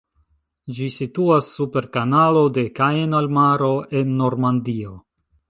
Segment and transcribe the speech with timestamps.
[0.77, 4.99] Ĝi situas super Kanalo de Caen al Maro, en Normandio.